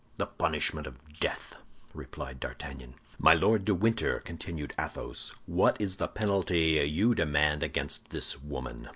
"The 0.15 0.25
punishment 0.25 0.87
of 0.87 0.97
death," 1.19 1.57
replied 1.93 2.39
D'Artagnan. 2.39 2.95
"My 3.19 3.35
Lord 3.35 3.65
de 3.65 3.75
Winter," 3.75 4.19
continued 4.21 4.73
Athos, 4.79 5.31
"what 5.45 5.79
is 5.79 5.97
the 5.97 6.07
penalty 6.07 6.79
you 6.89 7.13
demand 7.13 7.61
against 7.61 8.09
this 8.09 8.41
woman?" 8.41 8.87